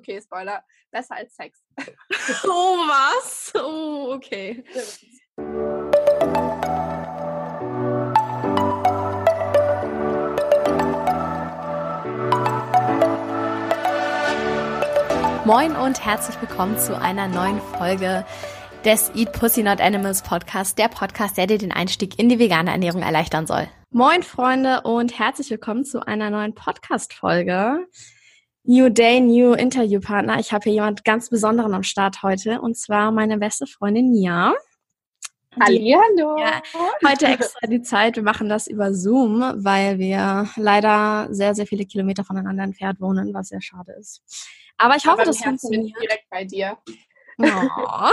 [0.00, 1.62] okay, Spoiler, besser als Sex.
[2.44, 3.52] oh, was?
[3.54, 4.64] Oh, okay.
[15.44, 18.24] Moin und herzlich willkommen zu einer neuen Folge
[18.84, 22.70] des Eat Pussy Not Animals Podcast, der Podcast, der dir den Einstieg in die vegane
[22.70, 23.68] Ernährung erleichtern soll.
[23.90, 27.86] Moin Freunde und herzlich willkommen zu einer neuen Podcast Folge.
[28.64, 30.38] New Day, New Interviewpartner.
[30.38, 34.54] Ich habe hier jemand ganz Besonderen am Start heute und zwar meine beste Freundin Nia.
[35.58, 36.38] Hallo.
[36.38, 36.62] Ja,
[37.04, 38.14] heute extra die Zeit.
[38.16, 43.34] Wir machen das über Zoom, weil wir leider sehr, sehr viele Kilometer voneinander entfernt wohnen,
[43.34, 44.22] was sehr schade ist.
[44.78, 45.96] Aber ich hoffe, Aber das funktioniert.
[46.00, 46.78] direkt bei dir.
[47.38, 48.10] Oh.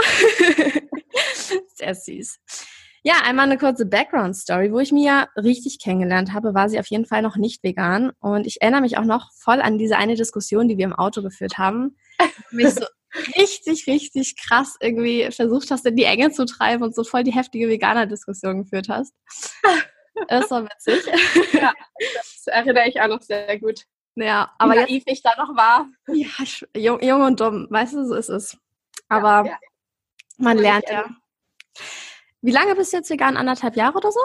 [1.74, 2.40] Sehr süß.
[3.08, 4.70] Ja, einmal eine kurze Background-Story.
[4.70, 8.12] Wo ich Mia richtig kennengelernt habe, war sie auf jeden Fall noch nicht vegan.
[8.20, 11.22] Und ich erinnere mich auch noch voll an diese eine Diskussion, die wir im Auto
[11.22, 11.96] geführt haben.
[12.50, 12.84] Mich so
[13.38, 17.32] richtig, richtig krass irgendwie versucht hast, in die Enge zu treiben und so voll die
[17.32, 19.14] heftige Veganer-Diskussion geführt hast.
[20.26, 21.04] Das war witzig.
[21.52, 21.72] Ja,
[22.16, 23.84] das erinnere ich auch noch sehr gut.
[24.16, 25.86] Ja, Aber Wie jetzt, naiv ich da noch war.
[26.08, 28.58] ja, ich- jung, jung und dumm, weißt du, so ist es.
[29.08, 29.56] Aber ja,
[30.36, 31.04] man Würde ich lernt ja.
[32.42, 33.36] Wie lange bist du jetzt vegan?
[33.36, 34.20] Anderthalb Jahre oder so?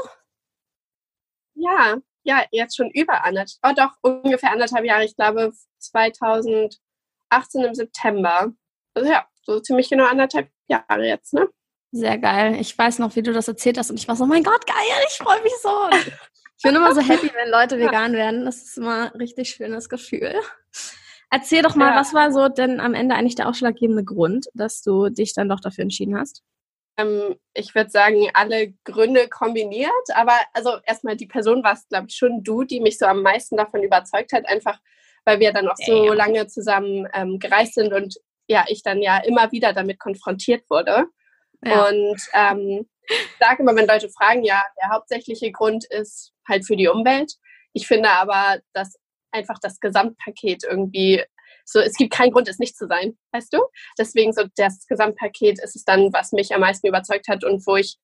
[1.56, 5.06] ja, ja, jetzt schon über anderthalb, oh doch, ungefähr anderthalb Jahre.
[5.06, 6.78] Ich glaube 2018
[7.64, 8.52] im September.
[8.94, 11.48] Also ja, so ziemlich genau anderthalb Jahre jetzt, ne?
[11.92, 12.56] Sehr geil.
[12.60, 14.76] Ich weiß noch, wie du das erzählt hast und ich war so, mein Gott, geil,
[15.08, 15.90] ich freue mich so.
[16.58, 18.46] Ich bin immer so happy, wenn Leute vegan werden.
[18.46, 20.34] Das ist immer ein richtig schönes Gefühl.
[21.30, 22.00] Erzähl doch mal, Ja.
[22.00, 25.60] was war so denn am Ende eigentlich der ausschlaggebende Grund, dass du dich dann doch
[25.60, 26.42] dafür entschieden hast?
[26.98, 32.08] Ähm, ich würde sagen, alle Gründe kombiniert, aber also erstmal die Person war es, glaube
[32.10, 34.80] ich, schon du, die mich so am meisten davon überzeugt hat, einfach
[35.26, 36.18] weil wir dann auch so Damn.
[36.18, 38.16] lange zusammen ähm, gereist sind und
[38.48, 41.06] ja, ich dann ja immer wieder damit konfrontiert wurde.
[41.62, 46.76] Und ähm, ich sage immer, wenn Leute fragen, ja, der hauptsächliche Grund ist halt für
[46.76, 47.34] die Umwelt.
[47.72, 48.96] Ich finde aber, dass
[49.32, 51.24] einfach das Gesamtpaket irgendwie
[51.66, 53.60] so, es gibt keinen Grund, es nicht zu sein, weißt du?
[53.98, 57.76] Deswegen so das Gesamtpaket ist es dann, was mich am meisten überzeugt hat und wo
[57.76, 57.98] ich,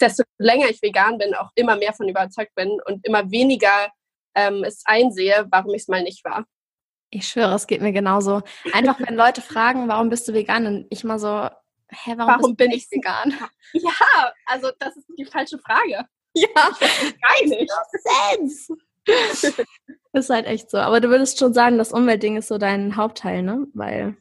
[0.00, 3.90] desto länger ich vegan bin, auch immer mehr von überzeugt bin und immer weniger
[4.34, 6.44] ähm, es einsehe, warum ich es mal nicht war.
[7.10, 8.42] ich schwöre, es geht mir genauso.
[8.72, 10.66] Einfach, wenn Leute fragen, warum bist du vegan?
[10.66, 11.48] Und ich mal so,
[11.88, 13.34] hä, warum, Warum bin ich vegan?
[13.72, 16.04] Ja, also das ist die falsche Frage.
[16.34, 16.46] Ja,
[17.22, 17.70] Gar nicht.
[20.16, 20.78] Ist halt echt so.
[20.78, 23.66] Aber du würdest schon sagen, das Umweltding ist so dein Hauptteil, ne?
[23.74, 24.16] Weil,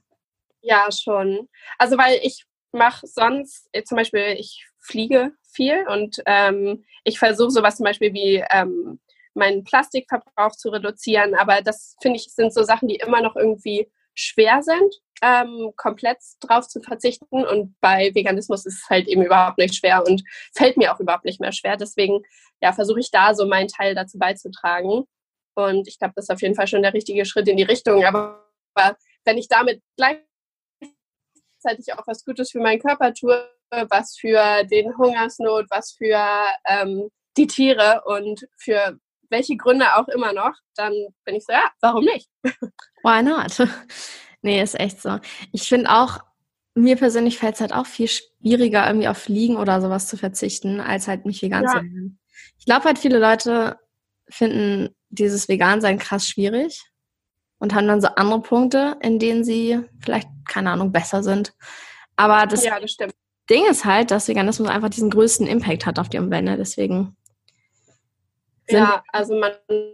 [0.61, 1.47] Ja, schon.
[1.78, 7.50] Also weil ich mache sonst, äh, zum Beispiel, ich fliege viel und ähm, ich versuche
[7.50, 9.00] sowas zum Beispiel wie ähm,
[9.35, 13.89] meinen Plastikverbrauch zu reduzieren, aber das finde ich sind so Sachen, die immer noch irgendwie
[14.16, 19.59] schwer sind, ähm, komplett drauf zu verzichten und bei Veganismus ist es halt eben überhaupt
[19.59, 20.23] nicht schwer und
[20.53, 21.78] fällt mir auch überhaupt nicht mehr schwer.
[21.78, 22.22] Deswegen
[22.61, 25.05] ja, versuche ich da so meinen Teil dazu beizutragen
[25.55, 28.05] und ich glaube, das ist auf jeden Fall schon der richtige Schritt in die Richtung,
[28.05, 28.45] aber,
[29.23, 30.19] wenn ich damit gleich
[31.66, 33.49] gleichzeitig auch was Gutes für meinen Körper tue,
[33.89, 36.21] was für den Hungersnot, was für
[36.67, 38.97] ähm, die Tiere und für
[39.29, 40.93] welche Gründe auch immer noch, dann
[41.25, 42.29] bin ich so, ja, warum nicht?
[43.03, 43.57] why not?
[44.41, 45.19] nee, ist echt so.
[45.51, 46.19] Ich finde auch,
[46.75, 50.79] mir persönlich fällt es halt auch viel schwieriger, irgendwie auf Fliegen oder sowas zu verzichten,
[50.79, 51.69] als halt mich vegan Ja.
[51.69, 52.19] zu ernähren.
[52.59, 53.79] Ich glaube halt, viele Leute
[54.30, 56.84] finden dieses Vegan-Sein krass schwierig
[57.59, 61.53] und haben dann so andere Punkte, in denen sie vielleicht, keine Ahnung, besser sind.
[62.16, 62.97] Aber das ja, das.
[63.50, 66.46] Ding ist halt, dass Veganismus einfach diesen größten Impact hat auf die Umwelt.
[66.46, 66.58] Ne?
[66.58, 67.16] Deswegen
[68.68, 69.52] Ja, also man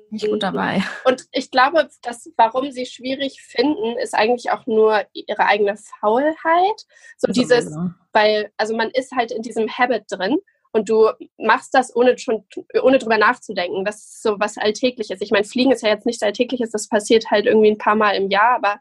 [0.09, 0.81] nicht gut dabei.
[1.03, 6.85] Und ich glaube, dass warum sie schwierig finden, ist eigentlich auch nur ihre eigene Faulheit.
[7.17, 7.75] So dieses,
[8.13, 10.37] weil, also man ist halt in diesem Habit drin
[10.73, 12.45] und du machst das ohne schon,
[12.81, 13.83] ohne drüber nachzudenken.
[13.85, 15.21] Das ist so was Alltägliches.
[15.21, 18.15] Ich meine, Fliegen ist ja jetzt nichts Alltägliches, das passiert halt irgendwie ein paar Mal
[18.15, 18.79] im Jahr, aber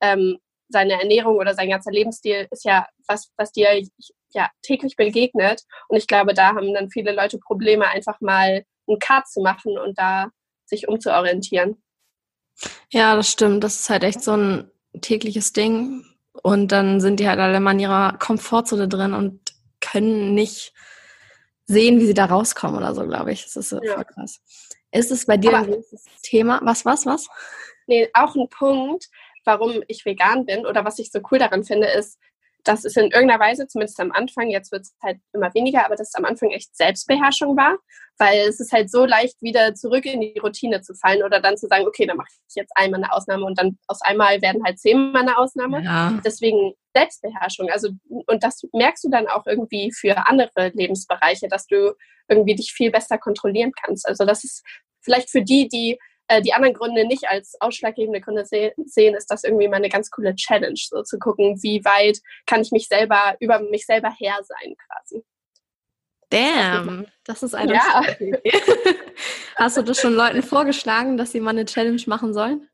[0.00, 0.38] ähm,
[0.68, 3.82] seine Ernährung oder sein ganzer Lebensstil ist ja was, was dir
[4.32, 5.62] ja täglich begegnet.
[5.88, 9.78] Und ich glaube, da haben dann viele Leute Probleme, einfach mal einen Cut zu machen
[9.78, 10.30] und da
[10.64, 11.82] sich umzuorientieren.
[12.90, 13.62] Ja, das stimmt.
[13.64, 16.04] Das ist halt echt so ein tägliches Ding.
[16.42, 19.40] Und dann sind die halt alle in ihrer Komfortzone drin und
[19.80, 20.72] können nicht
[21.66, 23.44] sehen, wie sie da rauskommen oder so, glaube ich.
[23.44, 23.94] Das ist so Ja.
[23.94, 24.40] voll krass.
[24.90, 25.84] Ist es bei dir Aber- ein
[26.22, 26.60] Thema?
[26.64, 27.28] Was, was, was?
[27.86, 29.08] Nee, auch ein Punkt,
[29.44, 32.18] warum ich vegan bin oder was ich so cool daran finde, ist,
[32.64, 35.96] dass es in irgendeiner Weise, zumindest am Anfang, jetzt wird es halt immer weniger, aber
[35.96, 37.78] dass es am Anfang echt Selbstbeherrschung war,
[38.18, 41.56] weil es ist halt so leicht, wieder zurück in die Routine zu fallen oder dann
[41.56, 44.62] zu sagen, okay, dann mache ich jetzt einmal eine Ausnahme und dann aus einmal werden
[44.64, 45.82] halt zehnmal eine Ausnahme.
[45.82, 46.20] Ja.
[46.24, 47.68] Deswegen Selbstbeherrschung.
[47.70, 51.94] Also, und das merkst du dann auch irgendwie für andere Lebensbereiche, dass du
[52.28, 54.06] irgendwie dich viel besser kontrollieren kannst.
[54.06, 54.62] Also, das ist
[55.00, 55.98] vielleicht für die, die
[56.28, 59.88] äh, die anderen Gründe nicht als ausschlaggebende Gründe se sehen, ist das irgendwie mal eine
[59.88, 64.10] ganz coole Challenge, so zu gucken, wie weit kann ich mich selber, über mich selber
[64.10, 65.24] her sein quasi.
[66.30, 68.02] Damn, das ist eine ja.
[69.56, 72.68] Hast du das schon Leuten vorgeschlagen, dass sie mal eine Challenge machen sollen?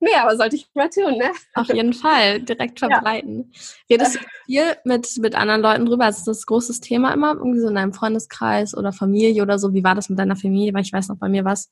[0.00, 1.30] Nee, aber sollte ich mal tun, ne?
[1.54, 3.52] Auf jeden Fall, direkt verbreiten.
[3.88, 3.96] Ja.
[3.96, 6.08] Redest du viel mit, mit anderen Leuten drüber?
[6.08, 7.34] Ist das ein großes Thema immer?
[7.34, 9.72] Irgendwie so in deinem Freundeskreis oder Familie oder so?
[9.72, 10.74] Wie war das mit deiner Familie?
[10.74, 11.70] Weil ich weiß noch, bei mir war es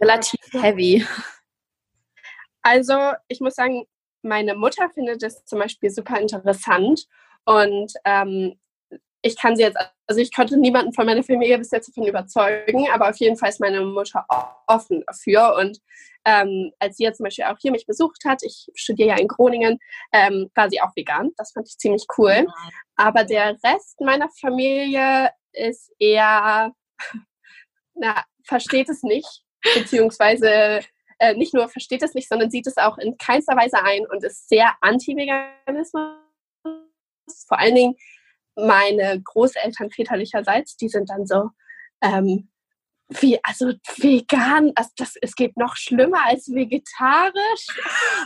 [0.00, 1.06] relativ heavy.
[2.62, 3.86] Also, ich muss sagen,
[4.22, 7.06] meine Mutter findet es zum Beispiel super interessant
[7.44, 8.58] und ähm,
[9.22, 12.88] ich kann sie jetzt, also ich konnte niemanden von meiner Familie bis jetzt davon überzeugen,
[12.92, 14.24] aber auf jeden Fall ist meine Mutter
[14.66, 15.56] offen dafür.
[15.58, 15.78] Und
[16.24, 19.28] ähm, als sie jetzt zum Beispiel auch hier mich besucht hat, ich studiere ja in
[19.28, 19.78] Groningen,
[20.12, 21.30] ähm, war sie auch vegan.
[21.36, 22.46] Das fand ich ziemlich cool.
[22.96, 26.72] Aber der Rest meiner Familie ist eher,
[27.94, 29.42] na, versteht es nicht
[29.74, 30.80] beziehungsweise
[31.18, 34.24] äh, nicht nur versteht es nicht, sondern sieht es auch in keinster Weise ein und
[34.24, 36.16] ist sehr anti-Veganismus.
[37.46, 37.96] Vor allen Dingen
[38.56, 41.50] meine Großeltern väterlicherseits, die sind dann so,
[42.02, 42.48] ähm,
[43.08, 47.66] wie, also vegan, also das, es geht noch schlimmer als vegetarisch.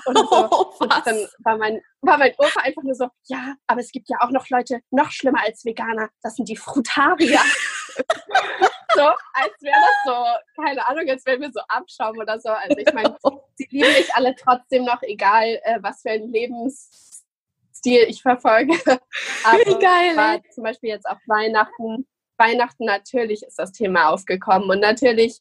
[0.05, 0.29] Und, so.
[0.31, 4.09] oh, und dann war mein, war mein Opa einfach nur so, ja, aber es gibt
[4.09, 7.41] ja auch noch Leute noch schlimmer als Veganer, das sind die Frutarier.
[8.95, 12.51] so, als wäre das so, keine Ahnung, als wären wir so Abschaum oder so.
[12.51, 13.17] Also ich meine,
[13.55, 18.73] sie lieben mich alle trotzdem noch, egal äh, was für ein Lebensstil ich verfolge.
[19.45, 20.17] Aber Wie geil.
[20.17, 25.41] War zum Beispiel jetzt auf Weihnachten, Weihnachten natürlich ist das Thema aufgekommen und natürlich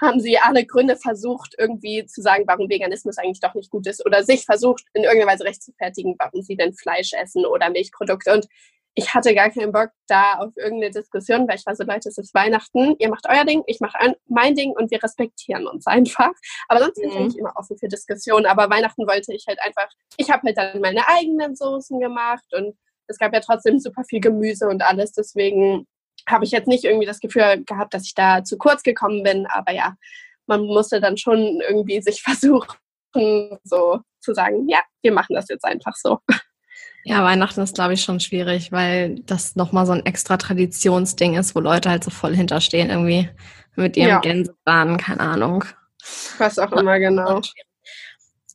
[0.00, 4.04] haben sie alle Gründe versucht, irgendwie zu sagen, warum Veganismus eigentlich doch nicht gut ist
[4.04, 8.34] oder sich versucht, in irgendeiner Weise rechtfertigen, warum sie denn Fleisch essen oder Milchprodukte.
[8.34, 8.46] Und
[8.98, 12.16] ich hatte gar keinen Bock da auf irgendeine Diskussion, weil ich war so, Leute, es
[12.16, 16.32] ist Weihnachten, ihr macht euer Ding, ich mache mein Ding und wir respektieren uns einfach.
[16.66, 17.40] Aber sonst bin ich mhm.
[17.40, 18.46] immer offen für Diskussionen.
[18.46, 22.74] Aber Weihnachten wollte ich halt einfach, ich habe halt dann meine eigenen Soßen gemacht und
[23.06, 25.12] es gab ja trotzdem super viel Gemüse und alles.
[25.12, 25.86] Deswegen
[26.26, 29.46] habe ich jetzt nicht irgendwie das Gefühl gehabt, dass ich da zu kurz gekommen bin.
[29.46, 29.94] Aber ja,
[30.46, 32.78] man musste dann schon irgendwie sich versuchen,
[33.62, 36.18] so zu sagen, ja, wir machen das jetzt einfach so.
[37.08, 41.54] Ja, Weihnachten ist, glaube ich, schon schwierig, weil das nochmal so ein extra Traditionsding ist,
[41.54, 43.28] wo Leute halt so voll hinterstehen, irgendwie
[43.76, 44.18] mit ihrem ja.
[44.18, 45.64] Gänsebraten, keine Ahnung.
[46.38, 47.40] Was auch immer, genau.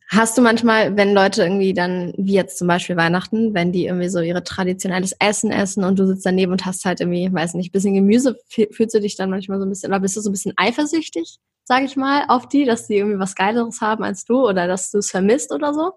[0.09, 4.09] Hast du manchmal, wenn Leute irgendwie dann, wie jetzt zum Beispiel Weihnachten, wenn die irgendwie
[4.09, 7.71] so ihre traditionelles Essen essen und du sitzt daneben und hast halt irgendwie, weiß nicht,
[7.71, 10.33] bisschen Gemüse, fühlst du dich dann manchmal so ein bisschen, oder bist du so ein
[10.33, 14.45] bisschen eifersüchtig, sag ich mal, auf die, dass die irgendwie was Geileres haben als du
[14.45, 15.93] oder dass du es vermisst oder so?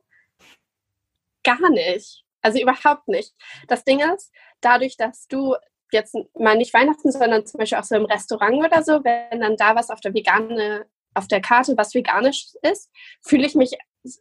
[1.42, 2.23] Gar nicht.
[2.44, 3.32] Also überhaupt nicht.
[3.68, 4.30] Das Ding ist,
[4.60, 5.54] dadurch, dass du
[5.92, 9.56] jetzt mal nicht Weihnachten, sondern zum Beispiel auch so im Restaurant oder so, wenn dann
[9.56, 12.90] da was auf der vegane, auf der Karte, was veganisch ist,
[13.22, 13.78] fühle ich mich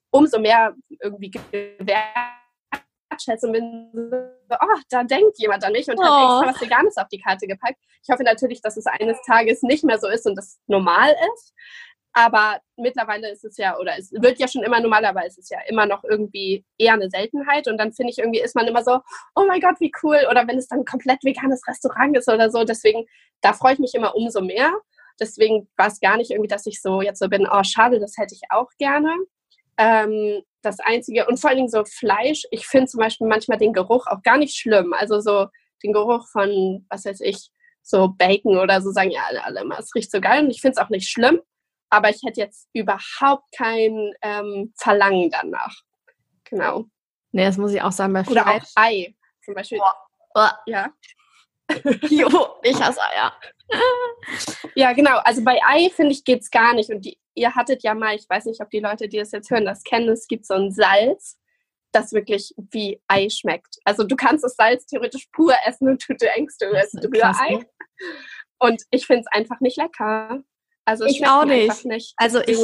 [0.10, 6.04] umso mehr irgendwie gewertschätzt und bin so, oh, da denkt jemand an mich und oh.
[6.04, 7.80] hat extra was Veganes auf die Karte gepackt.
[8.04, 11.54] Ich hoffe natürlich, dass es eines Tages nicht mehr so ist und das normal ist.
[12.14, 15.50] Aber mittlerweile ist es ja, oder es wird ja schon immer normaler, aber es ist
[15.50, 17.68] ja immer noch irgendwie eher eine Seltenheit.
[17.68, 19.00] Und dann finde ich irgendwie, ist man immer so,
[19.36, 20.20] oh mein Gott, wie cool.
[20.30, 22.64] Oder wenn es dann ein komplett veganes Restaurant ist oder so.
[22.64, 23.06] Deswegen,
[23.42, 24.72] da freue ich mich immer umso mehr.
[25.20, 28.16] Deswegen war es gar nicht irgendwie, dass ich so jetzt so bin, oh schade, das
[28.18, 29.12] hätte ich auch gerne.
[29.78, 33.74] Ähm, das Einzige, und vor allen Dingen so Fleisch, ich finde zum Beispiel manchmal den
[33.74, 34.94] Geruch auch gar nicht schlimm.
[34.94, 35.48] Also so
[35.84, 37.50] den Geruch von, was weiß ich,
[37.82, 40.62] so Bacon oder so sagen ja alle, alle immer, es riecht so geil und ich
[40.62, 41.42] finde es auch nicht schlimm
[41.94, 45.76] aber ich hätte jetzt überhaupt kein ähm, Verlangen danach.
[46.46, 46.86] Genau.
[47.32, 48.42] Nee, das muss ich auch sagen bei Fleisch.
[48.42, 49.80] Oder auch Ei zum Beispiel.
[50.34, 50.60] Boah.
[50.66, 50.92] Ja.
[52.10, 52.28] jo,
[52.64, 53.34] ich hasse Eier.
[54.76, 55.18] ja, genau.
[55.20, 56.90] Also bei Ei, finde ich, geht es gar nicht.
[56.90, 59.50] Und die, ihr hattet ja mal, ich weiß nicht, ob die Leute, die das jetzt
[59.50, 61.40] hören, das kennen, es gibt so ein Salz,
[61.92, 63.78] das wirklich wie Ei schmeckt.
[63.86, 67.56] Also du kannst das Salz theoretisch pur essen und du denkst, du isst Rührei.
[67.56, 67.66] Ne?
[68.60, 70.44] Und ich finde es einfach nicht lecker.
[70.86, 71.86] Also ich auch nicht.
[71.86, 72.14] nicht.
[72.18, 72.60] Also ich,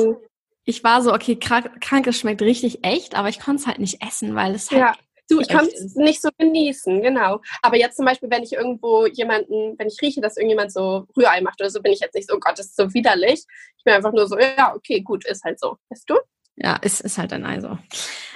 [0.66, 3.80] ich war so, okay, krank, krank, es schmeckt richtig echt, aber ich konnte es halt
[3.80, 4.82] nicht essen, weil es halt.
[4.82, 4.94] Ja.
[5.30, 7.40] Du, ich kann es nicht so genießen, genau.
[7.62, 11.40] Aber jetzt zum Beispiel, wenn ich irgendwo jemanden, wenn ich rieche, dass irgendjemand so Rührei
[11.42, 13.46] macht oder so, bin ich jetzt nicht so, oh Gott, das ist so widerlich.
[13.78, 15.78] Ich bin einfach nur so, ja, okay, gut, ist halt so.
[15.90, 16.16] Weißt du?
[16.56, 17.78] Ja, ist, ist halt ein Ei so.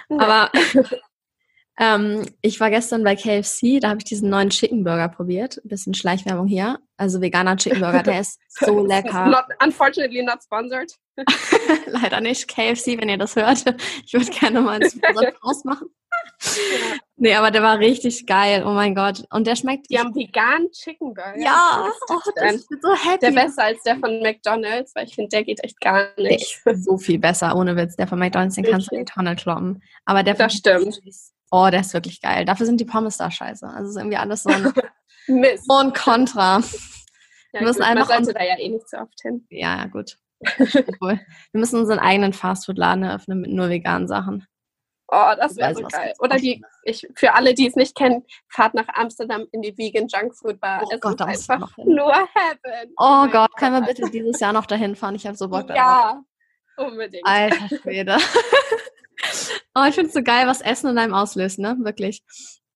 [0.09, 0.19] Ja.
[0.19, 0.51] Aber
[1.79, 5.57] Ähm, ich war gestern bei KFC, da habe ich diesen neuen Chicken Burger probiert.
[5.63, 6.79] Ein bisschen Schleichwerbung hier.
[6.97, 9.25] Also veganer Chicken Burger, der ist so lecker.
[9.25, 10.91] Not, unfortunately not sponsored.
[11.87, 12.47] Leider nicht.
[12.47, 13.63] KFC, wenn ihr das hört.
[14.05, 15.87] Ich würde gerne mal einen Sponsor ausmachen.
[16.43, 16.97] Ja.
[17.15, 18.63] Nee, aber der war richtig geil.
[18.65, 19.23] Oh mein Gott.
[19.31, 19.89] Und der schmeckt.
[19.89, 21.39] Die haben veganen Chicken Burger.
[21.39, 23.19] Ja, oh, das ist so happy.
[23.19, 26.61] Der besser als der von McDonalds, weil ich finde, der geht echt gar nicht.
[26.65, 27.95] Ist so viel besser, ohne Witz.
[27.95, 29.81] Der von McDonalds, den kannst du in die Tonne kloppen.
[30.05, 30.99] Aber der das stimmt.
[31.55, 32.45] Oh, der ist wirklich geil.
[32.45, 33.67] Dafür sind die Pommes da scheiße.
[33.67, 34.73] Also ist irgendwie alles so ein
[35.27, 35.69] Mist.
[35.69, 36.61] und Contra.
[37.55, 39.45] Ja, wir müssen gut, einfach man sollte da ja eh nicht so oft hin.
[39.51, 40.17] Ja, gut.
[40.41, 41.19] wir
[41.51, 44.47] müssen unseren eigenen Fastfood-Laden eröffnen mit nur veganen Sachen.
[45.07, 46.13] Oh, das wäre so geil.
[46.17, 50.07] Oder die, ich, für alle, die es nicht kennen, fahrt nach Amsterdam in die Vegan
[50.07, 50.81] Junk Food Bar.
[50.83, 52.91] Oh es Gott, da ist einfach nur Heaven.
[52.97, 55.13] Oh, oh Gott, Gott, können wir bitte dieses Jahr noch dahin fahren?
[55.13, 55.75] Ich habe so Bock darauf.
[55.77, 56.23] Ja,
[56.77, 57.23] unbedingt.
[57.23, 58.17] Alter Schwede.
[59.75, 61.77] oh, ich finde es so geil, was Essen in einem auslöst, ne?
[61.79, 62.23] Wirklich.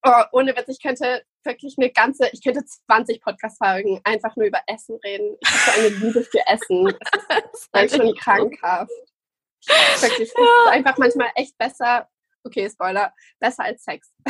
[0.04, 4.60] Oh, ohne Witz, ich könnte wirklich eine ganze, ich könnte 20 Podcast-Folgen einfach nur über
[4.66, 5.36] Essen reden.
[5.40, 6.94] Ich habe so eine Liebe für Essen.
[7.72, 8.90] Das ist schon krankhaft.
[10.00, 10.44] Wirklich, ja.
[10.44, 12.08] ist einfach manchmal echt besser,
[12.44, 14.10] okay, Spoiler, besser als Sex.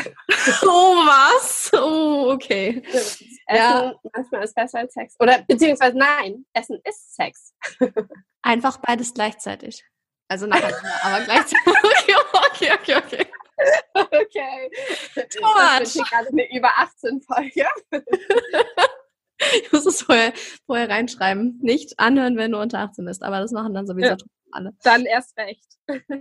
[0.62, 1.70] oh, was?
[1.74, 2.82] Oh, okay.
[2.84, 3.94] Essen ja.
[4.12, 5.14] manchmal ist besser als Sex.
[5.20, 7.54] Oder beziehungsweise nein, Essen ist Sex.
[8.42, 9.84] Einfach beides gleichzeitig.
[10.28, 11.58] Also nacheinander, aber gleichzeitig.
[12.52, 13.26] okay, okay, okay.
[13.94, 14.70] Okay.
[15.40, 15.78] Much.
[15.80, 17.66] Das wird gerade eine über 18 Folge.
[19.54, 20.32] ich muss es vorher,
[20.66, 21.58] vorher reinschreiben.
[21.60, 24.16] Nicht anhören, wenn du unter 18 bist, aber das machen dann sowieso ja.
[24.52, 24.74] alle.
[24.82, 25.66] Dann erst recht.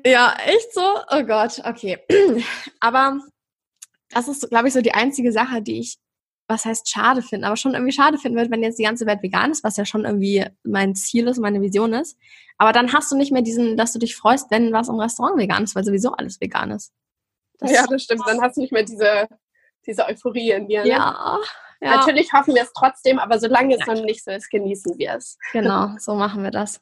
[0.05, 0.99] ja, echt so?
[1.11, 1.99] Oh Gott, okay.
[2.79, 3.19] aber
[4.09, 5.97] das ist, glaube ich, so die einzige Sache, die ich
[6.47, 9.21] was heißt schade finden, aber schon irgendwie schade finden wird, wenn jetzt die ganze Welt
[9.21, 12.17] vegan ist, was ja schon irgendwie mein Ziel ist, meine Vision ist.
[12.57, 15.37] Aber dann hast du nicht mehr diesen, dass du dich freust, wenn was im Restaurant
[15.37, 16.93] vegan ist, weil sowieso alles vegan ist.
[17.59, 18.23] Das ja, das stimmt.
[18.25, 19.27] Dann hast du nicht mehr diese,
[19.85, 20.83] diese Euphorie in dir.
[20.83, 20.89] Ne?
[20.89, 21.39] Ja,
[21.81, 21.97] ja.
[21.97, 23.93] Natürlich hoffen wir es trotzdem, aber solange es ja.
[23.93, 25.37] noch nicht so ist, genießen wir es.
[25.51, 26.79] Genau, so machen wir das.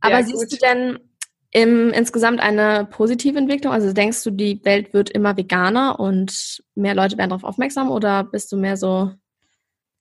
[0.00, 1.09] Aber ja, siehst du denn
[1.52, 3.72] im, insgesamt eine positive Entwicklung?
[3.72, 8.24] Also denkst du, die Welt wird immer veganer und mehr Leute werden darauf aufmerksam oder
[8.24, 9.12] bist du mehr so,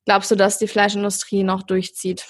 [0.06, 2.26] glaubst du, dass die Fleischindustrie noch durchzieht?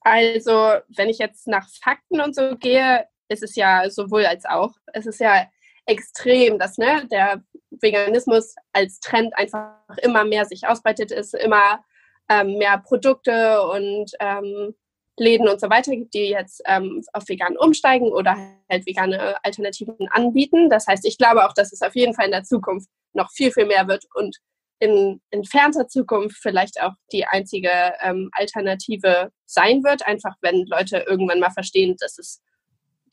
[0.00, 4.72] Also, wenn ich jetzt nach Fakten und so gehe, ist es ja sowohl als auch.
[4.92, 5.46] Es ist ja
[5.84, 11.84] extrem, dass ne, der Veganismus als Trend einfach immer mehr sich ausbreitet ist, immer
[12.28, 14.74] ähm, mehr Produkte und ähm,
[15.18, 18.36] Läden und so weiter gibt, die jetzt ähm, auf vegan umsteigen oder
[18.70, 20.68] halt vegane Alternativen anbieten.
[20.68, 23.50] Das heißt, ich glaube auch, dass es auf jeden Fall in der Zukunft noch viel,
[23.50, 24.36] viel mehr wird und
[24.78, 27.70] in entfernter Zukunft vielleicht auch die einzige
[28.02, 32.42] ähm, Alternative sein wird, einfach wenn Leute irgendwann mal verstehen, dass es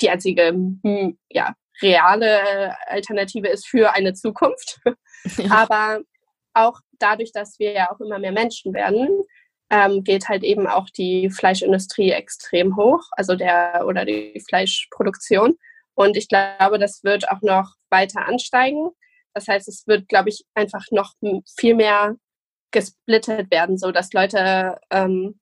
[0.02, 4.80] die einzige hm, ja, reale Alternative ist für eine Zukunft.
[5.38, 5.70] Ja.
[5.70, 6.02] Aber
[6.54, 9.08] auch dadurch, dass wir ja auch immer mehr Menschen werden,
[9.74, 15.58] ähm, geht halt eben auch die Fleischindustrie extrem hoch, also der oder die Fleischproduktion.
[15.96, 18.92] Und ich glaube, das wird auch noch weiter ansteigen.
[19.34, 21.14] Das heißt, es wird, glaube ich, einfach noch
[21.58, 22.16] viel mehr
[22.70, 25.40] gesplittet werden, so dass Leute ähm,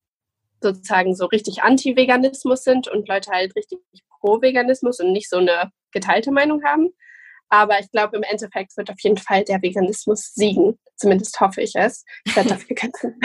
[0.61, 3.79] sozusagen so richtig Anti-Veganismus sind und Leute halt richtig
[4.21, 6.89] Pro-Veganismus und nicht so eine geteilte Meinung haben.
[7.50, 10.79] Aber ich glaube, im Endeffekt wird auf jeden Fall der Veganismus siegen.
[11.01, 12.05] Zumindest hoffe ich es.
[12.25, 13.20] Ich werde dafür kämpfen.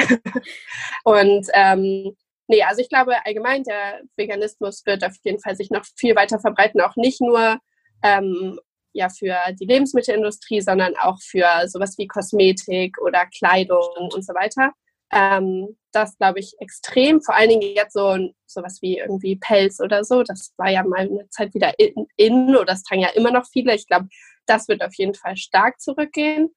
[1.05, 2.17] und ähm,
[2.49, 6.41] nee, also ich glaube allgemein, der Veganismus wird auf jeden Fall sich noch viel weiter
[6.41, 7.59] verbreiten, auch nicht nur
[8.03, 8.59] ähm,
[8.95, 14.73] ja für die Lebensmittelindustrie, sondern auch für sowas wie Kosmetik oder Kleidung und so weiter.
[15.13, 17.21] Ähm, das glaube ich extrem.
[17.21, 18.17] Vor allen Dingen jetzt so
[18.47, 20.23] sowas wie irgendwie Pelz oder so.
[20.23, 23.47] Das war ja mal eine Zeit wieder in, in oder das tragen ja immer noch
[23.47, 23.75] viele.
[23.75, 24.09] Ich glaube,
[24.47, 26.55] das wird auf jeden Fall stark zurückgehen.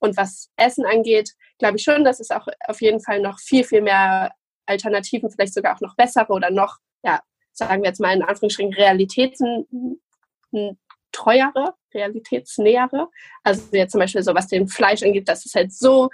[0.00, 3.64] Und was Essen angeht, glaube ich schon, dass es auch auf jeden Fall noch viel,
[3.64, 4.32] viel mehr
[4.66, 7.20] Alternativen, vielleicht sogar auch noch bessere oder noch, ja,
[7.52, 10.00] sagen wir jetzt mal in Anführungsstrichen, Realitäten
[11.12, 13.08] treuere, realitätsnähere.
[13.42, 16.08] Also jetzt zum Beispiel so, was den Fleisch angeht, dass es halt so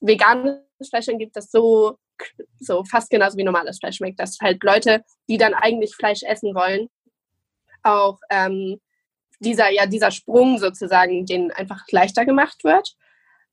[0.00, 1.98] veganes Fleisch angeht, das so,
[2.58, 4.20] so fast genauso wie normales Fleisch schmeckt.
[4.20, 6.88] Dass halt Leute, die dann eigentlich Fleisch essen wollen,
[7.82, 8.80] auch ähm,
[9.40, 12.96] dieser, ja, dieser Sprung sozusagen, den einfach leichter gemacht wird.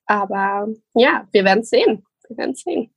[0.05, 2.05] Aber ja, wir werden es sehen.
[2.27, 2.91] Wir werden sehen.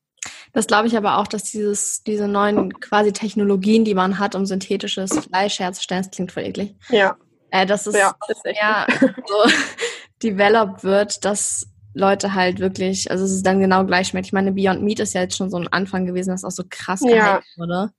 [0.53, 4.47] Das glaube ich aber auch, dass dieses, diese neuen quasi Technologien, die man hat, um
[4.47, 6.75] synthetisches Fleisch herzustellen, das klingt voll eklig.
[6.89, 7.17] Ja.
[7.51, 8.87] Äh, dass es ja, ja
[9.27, 9.51] so
[10.23, 14.27] developed wird, dass Leute halt wirklich, also es ist dann genau gleich schmeckt.
[14.27, 16.65] Ich meine, Beyond Meat ist ja jetzt schon so ein Anfang gewesen, das auch so
[16.69, 17.41] krass ja.
[17.57, 17.91] wurde.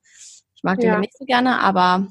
[0.56, 1.00] Ich mag den ja.
[1.00, 2.08] nicht so gerne, aber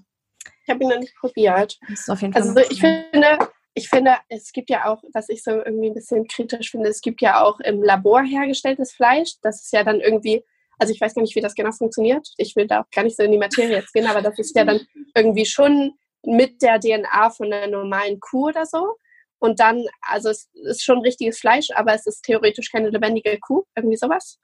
[0.65, 1.79] ich habe ihn noch nicht probiert.
[1.89, 3.39] Das ist auf jeden Fall also ich finde,
[3.79, 7.01] ich finde, es gibt ja auch, was ich so irgendwie ein bisschen kritisch finde, es
[7.01, 9.35] gibt ja auch im Labor hergestelltes Fleisch.
[9.43, 10.45] Das ist ja dann irgendwie,
[10.79, 12.29] also ich weiß gar nicht, wie das genau funktioniert.
[12.39, 14.57] Ich will da auch gar nicht so in die Materie jetzt gehen, aber das ist
[14.57, 14.81] ja dann
[15.15, 15.93] irgendwie schon
[16.25, 18.97] mit der DNA von einer normalen Kuh oder so.
[19.39, 23.63] Und dann, also es ist schon richtiges Fleisch, aber es ist theoretisch keine lebendige Kuh,
[23.77, 24.41] irgendwie sowas.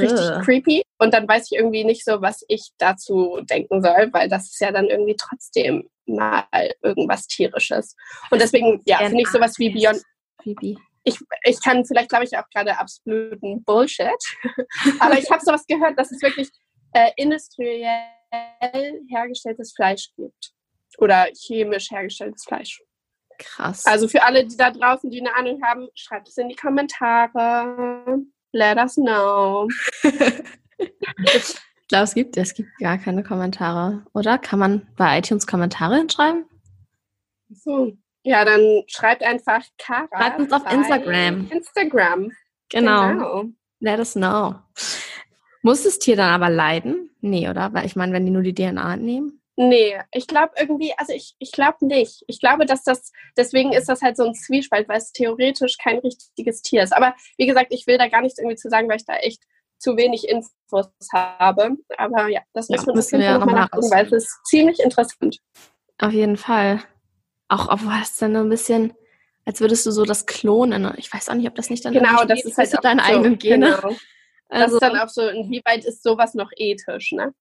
[0.00, 0.82] Richtig creepy.
[0.98, 4.60] Und dann weiß ich irgendwie nicht so, was ich dazu denken soll, weil das ist
[4.60, 6.44] ja dann irgendwie trotzdem mal
[6.82, 7.94] irgendwas Tierisches.
[8.30, 10.02] Und deswegen, ja, finde ich sowas wie Beyond.
[10.42, 10.78] Creepy.
[11.04, 14.08] Ich, ich kann vielleicht, glaube ich, auch gerade absoluten Bullshit.
[15.00, 16.48] aber ich habe sowas gehört, dass es wirklich
[16.92, 18.00] äh, industriell
[19.08, 20.52] hergestelltes Fleisch gibt.
[20.98, 22.80] Oder chemisch hergestelltes Fleisch.
[23.38, 23.84] Krass.
[23.86, 28.22] Also für alle, die da draußen, die eine Ahnung haben, schreibt es in die Kommentare.
[28.56, 29.68] Let us know.
[30.02, 31.56] ich
[31.88, 34.38] glaube, es gibt, es gibt gar keine Kommentare, oder?
[34.38, 36.46] Kann man bei iTunes Kommentare hinschreiben?
[37.50, 37.92] So.
[38.22, 40.08] Ja, dann schreibt einfach Kara.
[40.10, 41.48] Schreibt uns auf Instagram.
[41.50, 42.32] Instagram.
[42.70, 43.08] Genau.
[43.08, 43.44] genau.
[43.80, 44.54] Let us know.
[45.60, 47.10] Muss das Tier dann aber leiden?
[47.20, 47.74] Nee, oder?
[47.74, 49.42] Weil ich meine, wenn die nur die DNA nehmen.
[49.58, 52.22] Nee, ich glaube irgendwie, also ich, ich glaube nicht.
[52.26, 55.98] Ich glaube, dass das, deswegen ist das halt so ein Zwiespalt, weil es theoretisch kein
[55.98, 56.94] richtiges Tier ist.
[56.94, 59.42] Aber wie gesagt, ich will da gar nichts irgendwie zu sagen, weil ich da echt
[59.78, 61.70] zu wenig Infos habe.
[61.96, 65.38] Aber ja, das ja, müssen wir ja nochmal nachgucken, weil es ist ziemlich interessant.
[65.98, 66.82] Auf jeden Fall.
[67.48, 68.92] Auch obwohl es dann nur ein bisschen,
[69.46, 70.92] als würdest du so das klonen.
[70.98, 73.38] Ich weiß auch nicht, ob das nicht dann genau, das ist halt deine so, eigenen
[73.38, 73.76] Gene.
[73.80, 73.96] Genau.
[74.48, 77.32] Also, das ist dann auch so, inwieweit ist sowas noch ethisch, ne?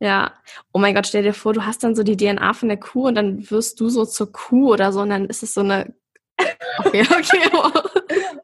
[0.00, 0.34] Ja.
[0.72, 3.08] Oh mein Gott, stell dir vor, du hast dann so die DNA von der Kuh
[3.08, 5.94] und dann wirst du so zur Kuh oder so und dann ist es so eine.
[6.78, 7.38] Okay, okay.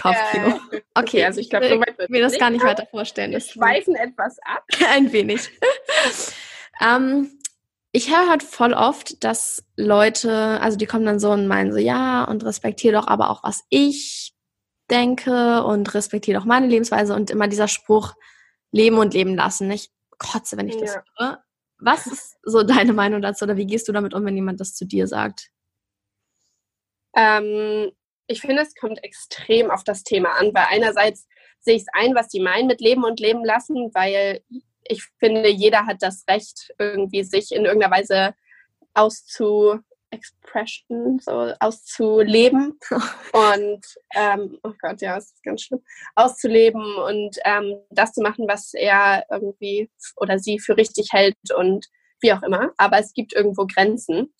[0.00, 0.60] Kopfkino.
[0.70, 3.30] Okay, okay, also ich glaube, so weit wird mir das gar nicht weiter vorstellen.
[3.30, 4.64] Wir schweifen etwas ab.
[4.90, 5.48] Ein wenig.
[6.80, 7.38] ähm,
[7.92, 11.78] ich höre halt voll oft, dass Leute, also die kommen dann so und meinen so,
[11.78, 14.34] ja, und respektiere doch aber auch, was ich
[14.90, 18.14] denke und respektiere doch meine Lebensweise und immer dieser Spruch,
[18.70, 19.70] leben und leben lassen.
[19.70, 21.04] Ich kotze, wenn ich das ja.
[21.18, 21.44] höre.
[21.78, 24.74] Was ist so deine Meinung dazu oder wie gehst du damit um, wenn jemand das
[24.74, 25.50] zu dir sagt?
[27.16, 27.92] Ähm,
[28.26, 31.26] ich finde, es kommt extrem auf das Thema an, weil einerseits
[31.60, 34.42] sehe ich es ein, was die meinen mit Leben und Leben lassen, weil
[34.84, 38.34] ich finde, jeder hat das Recht, irgendwie sich in irgendeiner Weise
[38.94, 42.78] auszu, Expression so auszuleben
[43.32, 45.82] und ähm, oh Gott, ja, es ist ganz schlimm,
[46.14, 51.86] auszuleben und ähm, das zu machen, was er irgendwie oder sie für richtig hält und
[52.20, 52.72] wie auch immer.
[52.76, 54.32] Aber es gibt irgendwo Grenzen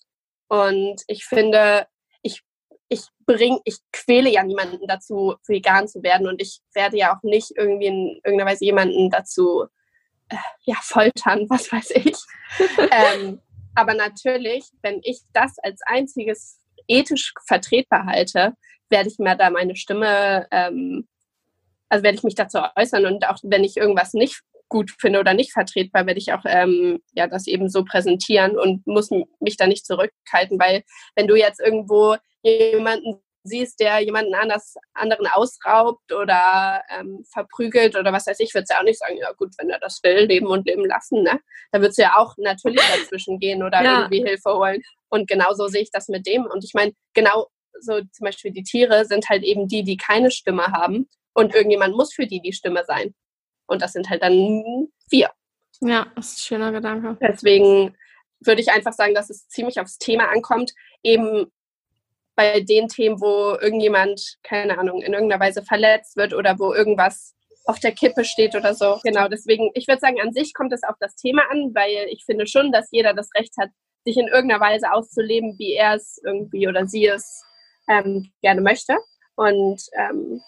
[0.47, 1.87] und ich finde,
[2.21, 2.41] ich
[2.89, 7.23] ich bringe, ich quäle ja niemanden dazu, vegan zu werden und ich werde ja auch
[7.23, 9.65] nicht irgendwie in irgendeiner Weise jemanden dazu
[10.29, 12.17] äh, ja foltern, was weiß ich.
[12.91, 13.41] ähm,
[13.79, 18.53] aber natürlich, wenn ich das als einziges ethisch vertretbar halte,
[18.89, 21.07] werde ich mir da meine Stimme, ähm,
[21.87, 23.05] also werde ich mich dazu äußern.
[23.05, 26.99] Und auch wenn ich irgendwas nicht gut finde oder nicht vertretbar, werde ich auch ähm,
[27.13, 30.83] ja das eben so präsentieren und muss mich da nicht zurückhalten, weil
[31.15, 38.11] wenn du jetzt irgendwo jemanden siehst, der jemanden anders, anderen ausraubt oder ähm, verprügelt oder
[38.11, 40.25] was weiß ich, würdest du ja auch nicht sagen, ja gut, wenn er das will,
[40.25, 41.39] leben und leben lassen, ne?
[41.71, 43.99] Da würdest du ja auch natürlich dazwischen gehen oder ja.
[43.99, 44.81] irgendwie Hilfe holen.
[45.09, 46.45] Und genauso sehe ich das mit dem.
[46.45, 47.47] Und ich meine, genau
[47.79, 51.09] so zum Beispiel die Tiere sind halt eben die, die keine Stimme haben.
[51.33, 53.13] Und irgendjemand muss für die die Stimme sein.
[53.67, 55.29] Und das sind halt dann wir.
[55.81, 57.17] Ja, das ist ein schöner Gedanke.
[57.21, 57.95] Deswegen
[58.41, 60.73] würde ich einfach sagen, dass es ziemlich aufs Thema ankommt,
[61.03, 61.51] eben
[62.39, 67.35] bei den Themen, wo irgendjemand, keine Ahnung, in irgendeiner Weise verletzt wird oder wo irgendwas
[67.65, 68.97] auf der Kippe steht oder so.
[69.03, 72.23] Genau, deswegen, ich würde sagen, an sich kommt es auf das Thema an, weil ich
[72.25, 73.71] finde schon, dass jeder das Recht hat,
[74.05, 77.43] sich in irgendeiner Weise auszuleben, wie er es irgendwie oder sie es
[77.89, 78.95] ähm, gerne möchte.
[79.35, 80.41] Und ähm,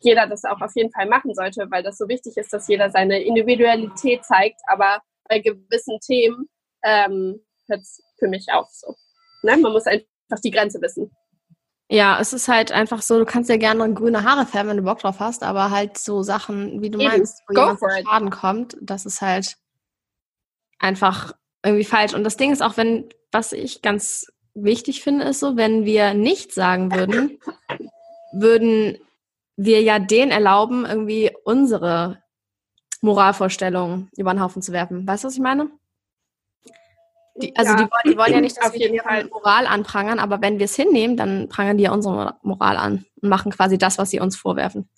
[0.00, 2.90] jeder das auch auf jeden Fall machen sollte, weil das so wichtig ist, dass jeder
[2.90, 4.60] seine Individualität zeigt.
[4.66, 6.50] Aber bei gewissen Themen
[6.84, 8.94] ähm, hört es für mich auf so.
[9.42, 9.56] Ne?
[9.56, 11.10] Man muss einfach die Grenze wissen.
[11.90, 14.82] Ja, es ist halt einfach so, du kannst ja gerne grüne Haare färben, wenn du
[14.82, 17.08] Bock drauf hast, aber halt so Sachen, wie du Eben.
[17.08, 19.56] meinst, wo Go jemand zu Schaden kommt, das ist halt
[20.78, 21.32] einfach
[21.64, 22.12] irgendwie falsch.
[22.12, 26.12] Und das Ding ist auch, wenn, was ich ganz wichtig finde, ist so, wenn wir
[26.12, 27.38] nicht sagen würden,
[28.32, 28.98] würden
[29.56, 32.22] wir ja denen erlauben, irgendwie unsere
[33.00, 35.06] Moralvorstellungen über den Haufen zu werfen.
[35.06, 35.70] Weißt du, was ich meine?
[37.40, 40.40] Die, also ja, die, wollen, die, wollen, ja nicht, dass wir ihre Moral anprangern, aber
[40.40, 43.98] wenn wir es hinnehmen, dann prangern die ja unsere Moral an und machen quasi das,
[43.98, 44.90] was sie uns vorwerfen.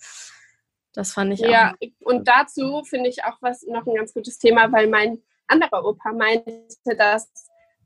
[0.93, 1.51] Das fand ich ja, auch.
[1.51, 5.85] Ja, und dazu finde ich auch was noch ein ganz gutes Thema, weil mein anderer
[5.85, 7.29] Opa meinte, dass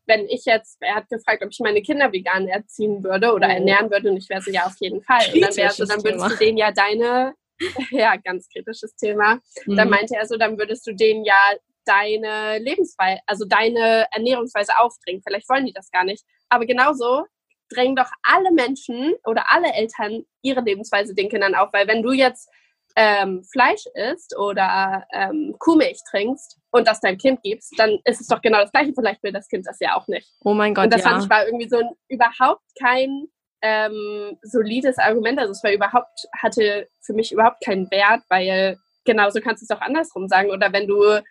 [0.08, 3.52] wenn ich jetzt, er hat gefragt, ob ich meine Kinder vegan erziehen würde oder oh.
[3.52, 5.22] ernähren würde und ich wäre so, ja, auf jeden Fall.
[5.34, 7.34] Und dann, wärst du, dann würdest du denen ja deine,
[7.91, 9.39] ja, ganz kritisches Thema.
[9.65, 9.76] Mhm.
[9.76, 11.54] Dann meinte er so, dann würdest du denen ja
[11.86, 15.21] deine Lebensweise, also deine Ernährungsweise aufdringen.
[15.26, 16.24] Vielleicht wollen die das gar nicht.
[16.50, 17.26] Aber genauso
[17.69, 21.74] drängen doch alle Menschen oder alle Eltern ihre Lebensweise den Kindern auf.
[21.74, 22.50] Weil wenn du jetzt
[22.95, 28.28] ähm, Fleisch isst oder ähm, Kuhmilch trinkst und das deinem Kind gibst, dann ist es
[28.28, 28.93] doch genau das Gleiche.
[28.93, 30.30] Vielleicht will das Kind das ja auch nicht.
[30.43, 31.10] Oh mein Gott, Und das ja.
[31.10, 33.28] fand ich war irgendwie so ein, überhaupt kein
[33.62, 35.39] ähm, solides Argument.
[35.39, 39.78] Also es war überhaupt, hatte für mich überhaupt keinen Wert, weil genauso kannst du es
[39.78, 40.52] auch andersrum sagen.
[40.52, 41.21] Oder wenn du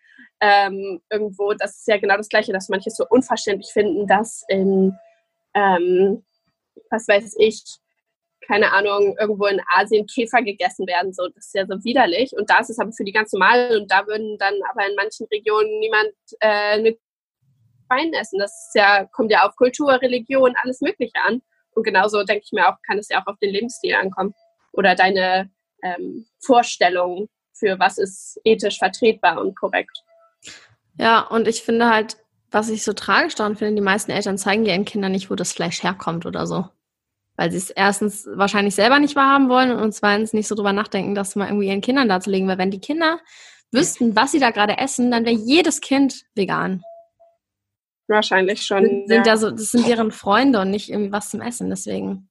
[0.44, 4.44] ähm, irgendwo, das ist ja genau das Gleiche, dass manche es so unverständlich finden, dass
[4.48, 4.94] in,
[5.54, 6.22] ähm,
[6.90, 7.62] was weiß ich,
[8.46, 11.14] keine Ahnung, irgendwo in Asien Käfer gegessen werden.
[11.14, 12.32] So, das ist ja so widerlich.
[12.36, 13.74] Und da ist es aber für die ganz normal.
[13.74, 16.98] Und da würden dann aber in manchen Regionen niemand äh, eine
[17.88, 18.38] Wein essen.
[18.38, 21.40] Das ist ja, kommt ja auf Kultur, Religion, alles Mögliche an.
[21.74, 24.34] Und genauso denke ich mir auch, kann es ja auch auf den Lebensstil ankommen.
[24.72, 25.50] Oder deine
[25.82, 30.03] ähm, Vorstellungen für was ist ethisch vertretbar und korrekt.
[30.98, 32.16] Ja, und ich finde halt,
[32.50, 35.52] was ich so tragisch daran finde, die meisten Eltern zeigen ihren Kindern nicht, wo das
[35.52, 36.66] Fleisch herkommt oder so.
[37.36, 41.16] Weil sie es erstens wahrscheinlich selber nicht wahrhaben wollen und zweitens nicht so drüber nachdenken,
[41.16, 42.46] das mal irgendwie ihren Kindern darzulegen.
[42.46, 43.18] Weil wenn die Kinder
[43.72, 46.82] wüssten, was sie da gerade essen, dann wäre jedes Kind vegan.
[48.06, 48.84] Wahrscheinlich schon.
[48.84, 49.36] Sind, sind ja.
[49.36, 52.28] so, das sind deren Freunde und nicht irgendwie was zum Essen, deswegen.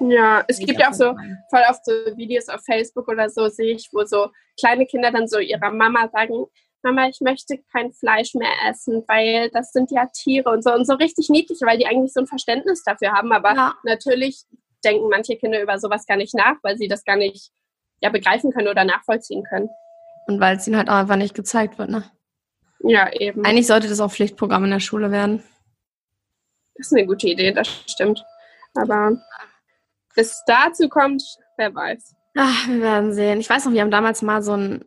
[0.00, 1.14] Ja, es gibt ja auch so
[1.50, 5.26] voll oft so Videos auf Facebook oder so, sehe ich, wo so kleine Kinder dann
[5.26, 6.46] so ihrer Mama sagen,
[6.82, 10.86] Mama, ich möchte kein Fleisch mehr essen, weil das sind ja Tiere und so und
[10.86, 13.32] so richtig niedlich, weil die eigentlich so ein Verständnis dafür haben.
[13.32, 13.74] Aber ja.
[13.84, 14.44] natürlich
[14.84, 17.50] denken manche Kinder über sowas gar nicht nach, weil sie das gar nicht
[18.00, 19.68] ja, begreifen können oder nachvollziehen können.
[20.26, 22.04] Und weil es ihnen halt auch einfach nicht gezeigt wird, ne?
[22.80, 23.44] Ja, eben.
[23.44, 25.42] Eigentlich sollte das auch Pflichtprogramm in der Schule werden.
[26.74, 28.24] Das ist eine gute Idee, das stimmt.
[28.74, 29.16] Aber
[30.14, 31.22] bis dazu kommt,
[31.56, 32.14] wer weiß.
[32.36, 33.40] Ach, wir werden sehen.
[33.40, 34.84] Ich weiß noch, wir haben damals mal so ein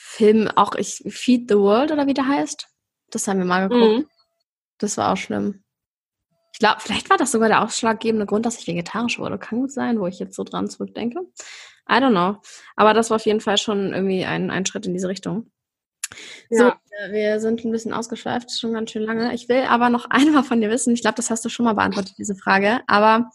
[0.00, 2.68] Film, auch ich, Feed the World oder wie der heißt.
[3.10, 3.98] Das haben wir mal geguckt.
[3.98, 4.06] Mhm.
[4.78, 5.64] Das war auch schlimm.
[6.52, 9.38] Ich glaube, vielleicht war das sogar der ausschlaggebende Grund, dass ich vegetarisch wurde.
[9.38, 11.20] Kann gut sein, wo ich jetzt so dran zurückdenke.
[11.88, 12.40] I don't know.
[12.76, 15.50] Aber das war auf jeden Fall schon irgendwie ein, ein Schritt in diese Richtung.
[16.50, 16.58] Ja.
[16.58, 19.34] So, wir sind ein bisschen ausgeschweift, schon ganz schön lange.
[19.34, 21.74] Ich will aber noch einmal von dir wissen, ich glaube, das hast du schon mal
[21.74, 23.30] beantwortet, diese Frage, aber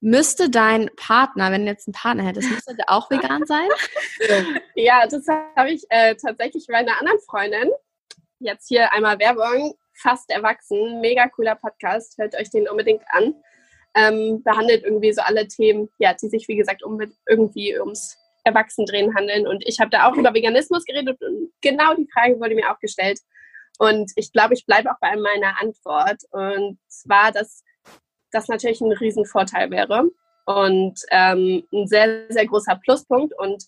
[0.00, 3.68] Müsste dein Partner, wenn du jetzt einen Partner hättest, müsste der auch vegan sein?
[4.74, 7.70] Ja, das habe ich äh, tatsächlich bei einer anderen Freundin.
[8.38, 9.74] Jetzt hier einmal Werbung.
[9.94, 11.00] Fast erwachsen.
[11.00, 12.16] Mega cooler Podcast.
[12.18, 13.34] Hört euch den unbedingt an.
[13.94, 19.16] Ähm, behandelt irgendwie so alle Themen, ja, die sich, wie gesagt, um, irgendwie ums Erwachsendrehen
[19.16, 19.48] handeln.
[19.48, 22.78] Und ich habe da auch über Veganismus geredet und genau die Frage wurde mir auch
[22.78, 23.18] gestellt.
[23.78, 26.22] Und ich glaube, ich bleibe auch bei meiner Antwort.
[26.30, 27.64] Und zwar, dass
[28.32, 30.10] das natürlich ein Riesenvorteil wäre
[30.46, 33.34] und ähm, ein sehr, sehr großer Pluspunkt.
[33.38, 33.64] Und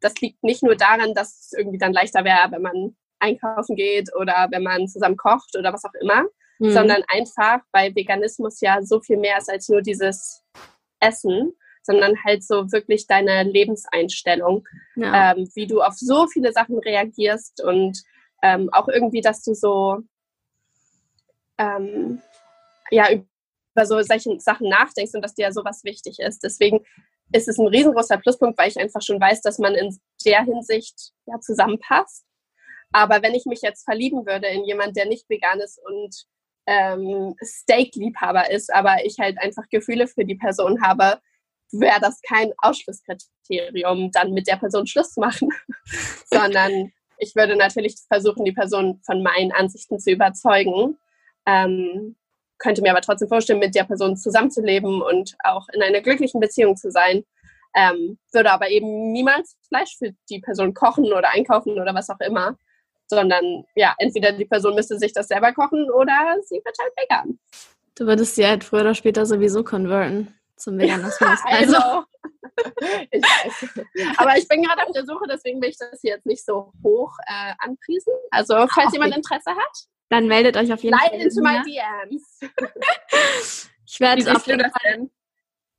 [0.00, 4.10] das liegt nicht nur daran, dass es irgendwie dann leichter wäre, wenn man einkaufen geht
[4.16, 6.24] oder wenn man zusammen kocht oder was auch immer,
[6.58, 6.70] mhm.
[6.70, 10.42] sondern einfach, weil Veganismus ja so viel mehr ist als nur dieses
[11.00, 15.32] Essen, sondern halt so wirklich deine Lebenseinstellung, ja.
[15.32, 18.02] ähm, wie du auf so viele Sachen reagierst und
[18.42, 19.98] ähm, auch irgendwie, dass du so
[21.58, 22.20] ähm,
[22.90, 23.08] ja,
[23.74, 26.42] über so solche Sachen nachdenkst und dass dir ja sowas wichtig ist.
[26.42, 26.80] Deswegen
[27.32, 31.12] ist es ein riesengroßer Pluspunkt, weil ich einfach schon weiß, dass man in der Hinsicht
[31.26, 32.24] ja zusammenpasst.
[32.92, 36.24] Aber wenn ich mich jetzt verlieben würde in jemand, der nicht vegan ist und
[36.66, 41.18] ähm, Steak-Liebhaber ist, aber ich halt einfach Gefühle für die Person habe,
[41.72, 45.48] wäre das kein Ausschlusskriterium, dann mit der Person Schluss zu machen,
[46.30, 50.98] sondern ich würde natürlich versuchen, die Person von meinen Ansichten zu überzeugen.
[51.46, 52.16] Ähm,
[52.62, 56.76] könnte mir aber trotzdem vorstellen, mit der Person zusammenzuleben und auch in einer glücklichen Beziehung
[56.76, 57.24] zu sein.
[57.74, 62.20] Ähm, würde aber eben niemals Fleisch für die Person kochen oder einkaufen oder was auch
[62.20, 62.56] immer,
[63.06, 67.38] sondern ja, entweder die Person müsste sich das selber kochen oder sie wird halt vegan.
[67.94, 71.38] Du würdest sie halt früher oder später sowieso konverten zum Veganismus.
[71.44, 71.76] also.
[71.76, 72.04] also.
[73.10, 74.18] ich weiß.
[74.18, 76.72] Aber ich bin gerade auf der Suche, deswegen will ich das hier jetzt nicht so
[76.84, 78.12] hoch äh, anpriesen.
[78.30, 81.08] Also, falls Ach, jemand Interesse hat, dann meldet euch auf jeden Fall.
[81.08, 82.40] Slide into my DMs.
[83.86, 84.92] ich werde es auf jeden Fall.
[84.92, 85.10] Denn?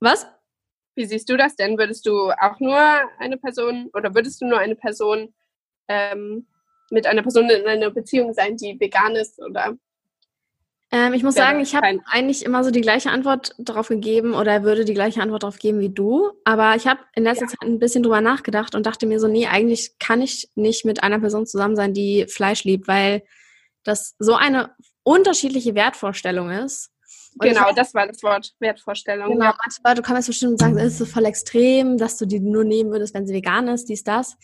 [0.00, 0.26] Was?
[0.96, 1.78] Wie siehst du das denn?
[1.78, 2.76] Würdest du auch nur
[3.18, 5.32] eine Person oder würdest du nur eine Person
[5.86, 6.46] ähm,
[6.90, 9.76] mit einer Person in einer Beziehung sein, die vegan ist oder?
[10.90, 14.64] Ähm, ich muss sagen, ich habe eigentlich immer so die gleiche Antwort darauf gegeben oder
[14.64, 16.32] würde die gleiche Antwort darauf geben wie du.
[16.44, 17.50] Aber ich habe in letzter ja.
[17.50, 21.04] Zeit ein bisschen drüber nachgedacht und dachte mir so, nee, eigentlich kann ich nicht mit
[21.04, 23.22] einer Person zusammen sein, die Fleisch liebt, weil
[23.84, 26.90] das so eine unterschiedliche Wertvorstellung ist.
[27.38, 29.32] Und genau, weiß, das war das Wort, Wertvorstellung.
[29.32, 29.56] Genau, ja.
[29.64, 32.64] manche Leute kommen jetzt bestimmt sagen, es ist so voll extrem, dass du die nur
[32.64, 34.36] nehmen würdest, wenn sie vegan ist, dies, das.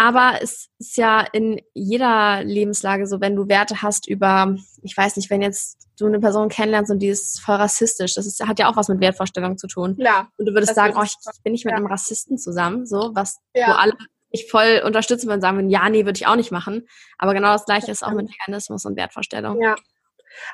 [0.00, 5.16] Aber es ist ja in jeder Lebenslage so, wenn du Werte hast über, ich weiß
[5.16, 8.60] nicht, wenn jetzt du eine Person kennenlernst und die ist voll rassistisch, das ist, hat
[8.60, 9.96] ja auch was mit Wertvorstellungen zu tun.
[9.98, 10.28] Ja.
[10.36, 11.78] Und du würdest sagen, oh, ich bin nicht mit ja.
[11.78, 13.68] einem Rassisten zusammen, so, was, ja.
[13.68, 13.92] wo alle
[14.30, 16.86] ich voll unterstützen würden und sagen würden, ja, nee, würde ich auch nicht machen.
[17.18, 19.62] Aber genau das Gleiche ist auch mit Veganismus und Wertvorstellungen.
[19.62, 19.76] Ja.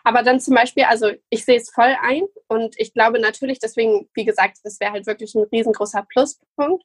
[0.05, 4.09] Aber dann zum Beispiel, also ich sehe es voll ein und ich glaube natürlich, deswegen,
[4.15, 6.85] wie gesagt, das wäre halt wirklich ein riesengroßer Pluspunkt.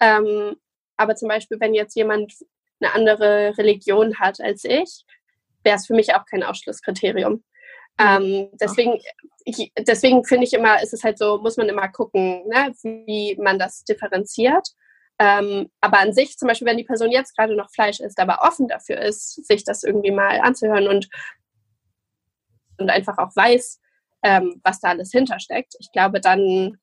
[0.00, 0.56] Ähm,
[0.96, 2.34] aber zum Beispiel, wenn jetzt jemand
[2.80, 5.04] eine andere Religion hat als ich,
[5.62, 7.42] wäre es für mich auch kein Ausschlusskriterium.
[7.98, 9.00] Ähm, deswegen,
[9.44, 13.36] ich, deswegen finde ich immer, ist es halt so, muss man immer gucken, ne, wie
[13.40, 14.68] man das differenziert.
[15.18, 18.40] Ähm, aber an sich, zum Beispiel, wenn die Person jetzt gerade noch Fleisch isst, aber
[18.42, 21.08] offen dafür ist, sich das irgendwie mal anzuhören und,
[22.78, 23.80] und einfach auch weiß,
[24.24, 26.78] ähm, was da alles hintersteckt, ich glaube, dann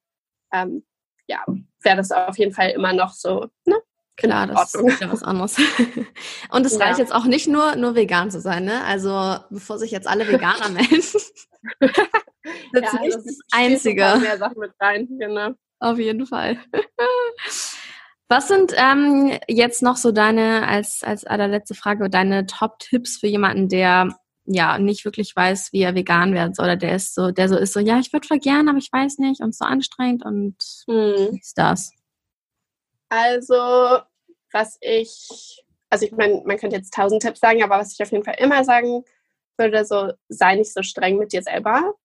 [0.54, 0.86] ähm,
[1.28, 1.44] ja,
[1.82, 3.78] wäre das auf jeden Fall immer noch so, ne?
[4.18, 5.58] Klar, das ist ja was anderes.
[6.52, 6.86] Und es ja.
[6.86, 8.84] reicht jetzt auch nicht nur, nur vegan zu sein, ne?
[8.84, 11.02] Also bevor sich jetzt alle Veganer melden,
[11.82, 14.18] das ja, ist nicht das, das Einzige.
[14.20, 15.52] Mehr Sachen mit rein, genau.
[15.80, 16.60] Auf jeden Fall.
[18.32, 23.68] Was sind ähm, jetzt noch so deine, als, als allerletzte Frage, deine Top-Tipps für jemanden,
[23.68, 27.50] der ja nicht wirklich weiß, wie er vegan werden soll, oder der ist so, der
[27.50, 30.24] so ist so, ja, ich würde voll gern, aber ich weiß nicht und so anstrengend
[30.24, 30.56] und
[30.88, 31.40] hm.
[31.42, 31.92] ist das?
[33.10, 34.00] Also,
[34.54, 38.14] was ich, also ich meine, man könnte jetzt tausend Tipps sagen, aber was ich auf
[38.14, 39.04] jeden Fall immer sagen
[39.58, 41.96] würde, so, sei nicht so streng mit dir selber.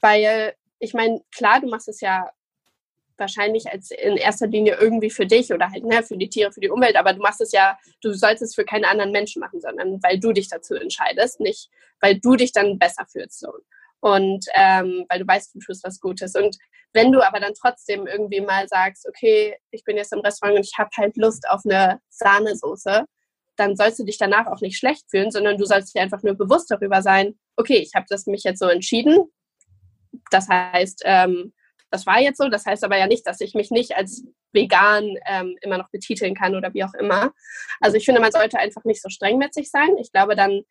[0.00, 2.30] Weil, ich meine, klar, du machst es ja
[3.20, 6.60] wahrscheinlich als in erster Linie irgendwie für dich oder halt ne, für die Tiere, für
[6.60, 9.60] die Umwelt, aber du machst es ja, du sollst es für keine anderen Menschen machen,
[9.60, 13.38] sondern weil du dich dazu entscheidest, nicht weil du dich dann besser fühlst.
[13.40, 13.52] So
[14.00, 16.34] und ähm, weil du weißt, du tust was Gutes.
[16.34, 16.56] Und
[16.92, 20.66] wenn du aber dann trotzdem irgendwie mal sagst, okay, ich bin jetzt im Restaurant und
[20.66, 23.04] ich habe halt Lust auf eine Sahnesoße,
[23.56, 26.34] dann sollst du dich danach auch nicht schlecht fühlen, sondern du sollst dir einfach nur
[26.34, 29.30] bewusst darüber sein, okay, ich habe das mich jetzt so entschieden.
[30.30, 31.52] Das heißt, ähm,
[31.90, 32.48] das war jetzt so.
[32.48, 36.34] Das heißt aber ja nicht, dass ich mich nicht als vegan ähm, immer noch betiteln
[36.34, 37.32] kann oder wie auch immer.
[37.80, 39.96] Also ich finde, man sollte einfach nicht so streng mit sich sein.
[39.98, 40.62] Ich glaube, dann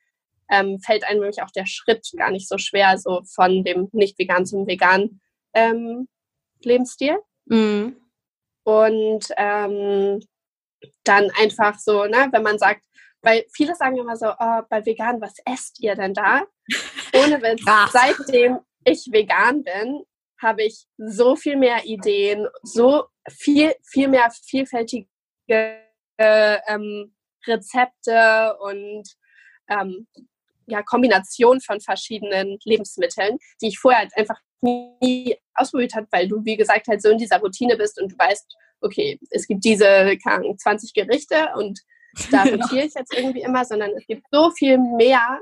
[0.49, 4.17] ähm, fällt einem nämlich auch der Schritt gar nicht so schwer, so von dem nicht
[4.17, 5.21] vegan zum vegan
[5.53, 6.07] ähm,
[6.63, 7.17] Lebensstil.
[7.45, 7.97] Mhm.
[8.63, 10.21] Und ähm,
[11.03, 12.81] dann einfach so, ne, wenn man sagt,
[13.21, 16.43] weil viele sagen immer so, oh, bei vegan, was esst ihr denn da?
[17.13, 20.03] Ohne Witz, seitdem ich vegan bin,
[20.41, 25.07] habe ich so viel mehr Ideen, so viel, viel mehr vielfältige
[25.47, 27.13] äh, ähm,
[27.45, 29.03] Rezepte und
[29.69, 30.07] ähm,
[30.67, 36.43] ja, Kombination von verschiedenen Lebensmitteln, die ich vorher halt einfach nie ausprobiert habe, weil du,
[36.43, 40.17] wie gesagt, halt so in dieser Routine bist und du weißt, okay, es gibt diese
[40.17, 41.79] 20 Gerichte und
[42.31, 45.39] da rotiere ich jetzt irgendwie immer, sondern es gibt so viel mehr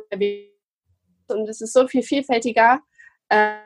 [1.30, 2.82] und es ist so viel vielfältiger.
[3.30, 3.58] Äh,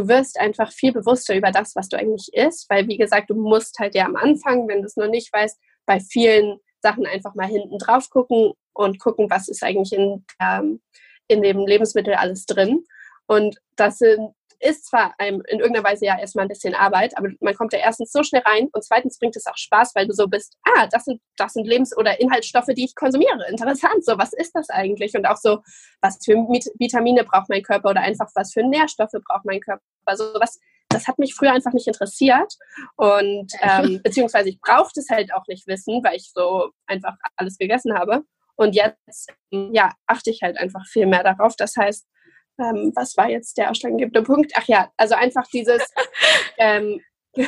[0.00, 3.34] du wirst einfach viel bewusster über das, was du eigentlich isst, weil, wie gesagt, du
[3.34, 7.34] musst halt ja am Anfang, wenn du es noch nicht weißt, bei vielen Sachen einfach
[7.34, 10.80] mal hinten drauf gucken und gucken, was ist eigentlich in ähm,
[11.30, 12.84] in dem Lebensmittel alles drin.
[13.26, 17.28] Und das sind, ist zwar einem in irgendeiner Weise ja erstmal ein bisschen Arbeit, aber
[17.40, 20.12] man kommt ja erstens so schnell rein und zweitens bringt es auch Spaß, weil du
[20.12, 23.48] so bist, ah, das sind, das sind Lebens- oder Inhaltsstoffe, die ich konsumiere.
[23.48, 25.14] Interessant, so, was ist das eigentlich?
[25.16, 25.62] Und auch so,
[26.02, 26.34] was für
[26.78, 29.82] Vitamine braucht mein Körper oder einfach was für Nährstoffe braucht mein Körper.
[30.04, 32.54] Also was, das hat mich früher einfach nicht interessiert
[32.96, 37.56] und ähm, beziehungsweise ich brauchte es halt auch nicht wissen, weil ich so einfach alles
[37.56, 38.24] gegessen habe.
[38.56, 41.56] Und jetzt, ja, achte ich halt einfach viel mehr darauf.
[41.56, 42.06] Das heißt,
[42.60, 44.52] ähm, was war jetzt der ausschlaggebende Punkt?
[44.56, 45.82] Ach ja, also einfach dieses,
[46.58, 47.00] ähm,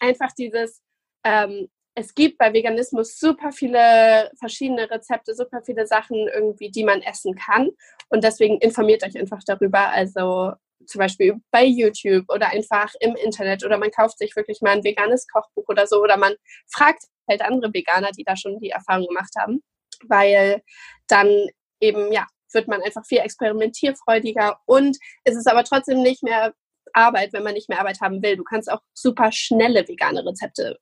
[0.00, 0.82] einfach dieses,
[1.24, 7.02] ähm, es gibt bei Veganismus super viele verschiedene Rezepte, super viele Sachen irgendwie, die man
[7.02, 7.70] essen kann.
[8.08, 9.90] Und deswegen informiert euch einfach darüber.
[9.90, 10.52] Also
[10.86, 14.84] zum Beispiel bei YouTube oder einfach im Internet oder man kauft sich wirklich mal ein
[14.84, 16.34] veganes Kochbuch oder so oder man
[16.72, 19.60] fragt halt andere Veganer, die da schon die Erfahrung gemacht haben
[20.06, 20.62] weil
[21.08, 21.46] dann
[21.80, 26.54] eben, ja, wird man einfach viel experimentierfreudiger und es ist aber trotzdem nicht mehr
[26.92, 28.36] Arbeit, wenn man nicht mehr Arbeit haben will.
[28.36, 30.78] Du kannst auch super schnelle vegane Rezepte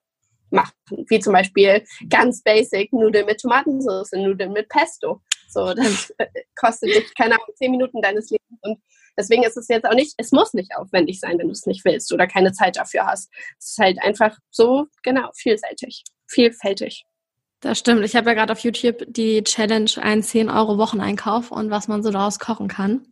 [0.51, 0.73] machen,
[1.09, 5.21] wie zum Beispiel ganz basic Nudeln mit Tomatensauce, Nudeln mit Pesto.
[5.49, 6.13] So, das
[6.57, 8.79] kostet dich, keine Ahnung, zehn Minuten deines Lebens und
[9.17, 11.85] deswegen ist es jetzt auch nicht, es muss nicht aufwendig sein, wenn du es nicht
[11.85, 13.31] willst oder keine Zeit dafür hast.
[13.59, 17.05] Es ist halt einfach so, genau, vielseitig, vielfältig.
[17.67, 18.05] Das stimmt.
[18.05, 22.05] Ich habe ja gerade auf YouTube die Challenge ein 10 Euro Wocheneinkauf und was man
[22.05, 23.09] so daraus kochen kann.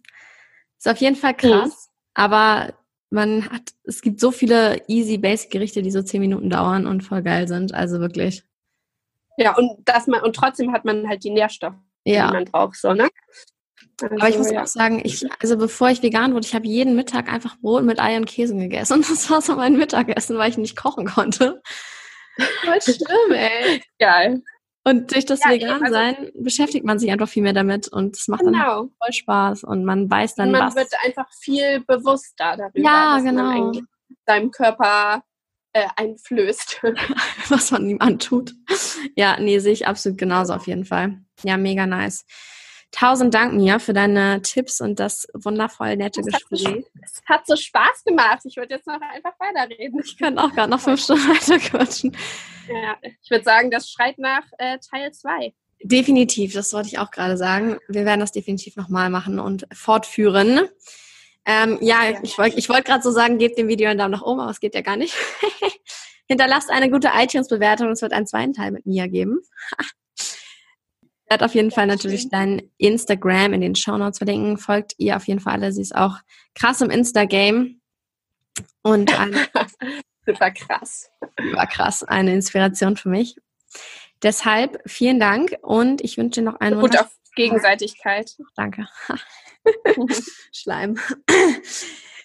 [0.78, 2.12] Ist auf jeden Fall krass, mhm.
[2.14, 2.74] aber
[3.10, 7.02] man hat, es gibt so viele easy basic Gerichte, die so 10 Minuten dauern und
[7.02, 7.74] voll geil sind.
[7.74, 8.44] Also wirklich.
[9.36, 12.28] Ja, und dass man, und trotzdem hat man halt die Nährstoffe, ja.
[12.28, 13.08] die man braucht, so, ne?
[14.00, 14.62] Also, Aber ich muss ja.
[14.62, 17.98] auch sagen, ich, also bevor ich vegan wurde, ich habe jeden Mittag einfach Brot mit
[17.98, 18.92] Ei und Käse gegessen.
[18.92, 21.60] Und das war so mein Mittagessen, weil ich nicht kochen konnte.
[22.36, 23.82] Voll schlimm, ey.
[23.98, 24.42] Geil.
[24.86, 28.28] Und durch das ja, Vegan-Sein also, beschäftigt man sich einfach viel mehr damit und es
[28.28, 28.82] macht genau.
[28.82, 30.76] dann voll Spaß und man weiß dann, und man was.
[30.76, 33.72] wird einfach viel bewusster darüber, ja, genau.
[34.26, 35.22] seinem Körper
[35.72, 36.82] äh, einflößt.
[37.48, 38.52] was man ihm antut.
[39.16, 41.18] Ja, nee, sehe ich absolut genauso auf jeden Fall.
[41.42, 42.26] Ja, mega nice.
[42.94, 46.64] Tausend Dank, Mia, für deine Tipps und das wundervoll nette es Gespräch.
[46.64, 48.42] Hat es hat so Spaß gemacht.
[48.44, 50.00] Ich würde jetzt noch einfach weiterreden.
[50.04, 52.16] Ich kann auch gerade noch fünf Stunden weiter quatschen.
[52.68, 55.52] Ja, ich würde sagen, das schreit nach äh, Teil 2.
[55.82, 57.78] Definitiv, das wollte ich auch gerade sagen.
[57.88, 60.68] Wir werden das definitiv nochmal machen und fortführen.
[61.46, 64.22] Ähm, ja, ja, ich wollte wollt gerade so sagen, gebt dem Video einen Daumen nach
[64.22, 65.16] oben, aber es geht ja gar nicht.
[66.28, 67.90] Hinterlasst eine gute iTunes-Bewertung.
[67.90, 69.40] Es wird einen zweiten Teil mit Mia geben.
[71.34, 74.56] Werde auf jeden Fall natürlich dein Instagram in den Show Notes verlinken.
[74.56, 75.72] Folgt ihr auf jeden Fall alle.
[75.72, 76.18] Sie ist auch
[76.54, 77.80] krass im Insta-Game.
[78.82, 79.10] Und
[80.26, 81.10] super krass.
[81.42, 82.04] Super krass.
[82.04, 83.34] Eine Inspiration für mich.
[84.22, 88.36] Deshalb vielen Dank und ich wünsche dir noch einen Und auf Gegenseitigkeit.
[88.54, 88.86] Danke.
[90.52, 91.00] Schleim.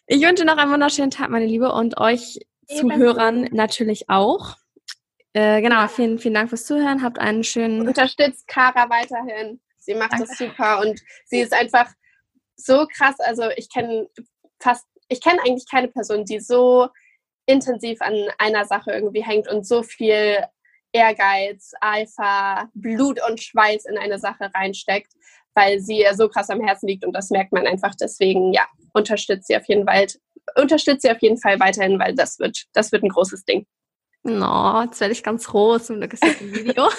[0.06, 4.58] Ich wünsche noch einen wunderschönen Tag, meine Liebe, und euch Zuhörern natürlich auch.
[5.34, 7.04] Äh, genau, vielen, vielen Dank fürs Zuhören.
[7.04, 7.88] Habt einen schönen.
[7.88, 9.60] Unterstützt Kara weiterhin.
[9.78, 10.28] Sie macht Danke.
[10.28, 11.92] das super und sie ist einfach
[12.56, 13.20] so krass.
[13.20, 14.08] Also ich kenne
[14.60, 16.90] fast, ich kenne eigentlich keine Person, die so
[17.46, 20.44] intensiv an einer Sache irgendwie hängt und so viel
[20.92, 25.14] Ehrgeiz, Eifer, Blut und Schweiß in eine Sache reinsteckt,
[25.54, 27.96] weil sie ihr so krass am Herzen liegt und das merkt man einfach.
[27.96, 30.08] Deswegen, ja, unterstützt sie auf jeden Fall,
[30.56, 33.66] unterstützt sie auf jeden Fall weiterhin, weil das wird, das wird ein großes Ding.
[34.24, 36.90] No, jetzt werde ich ganz rot, zum Glück ist das ein Video.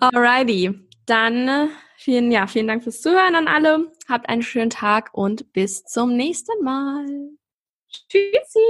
[0.00, 3.92] Alrighty, dann vielen, ja, vielen Dank fürs Zuhören an alle.
[4.08, 7.06] Habt einen schönen Tag und bis zum nächsten Mal.
[8.08, 8.60] Tschüssi.